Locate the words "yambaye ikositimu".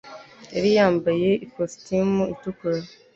0.77-2.21